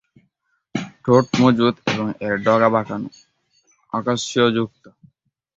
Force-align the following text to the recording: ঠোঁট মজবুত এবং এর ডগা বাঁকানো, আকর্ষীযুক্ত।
ঠোঁট 1.03 1.25
মজবুত 1.41 1.75
এবং 1.91 2.07
এর 2.25 2.35
ডগা 2.45 2.69
বাঁকানো, 2.75 3.09
আকর্ষীযুক্ত। 3.93 4.83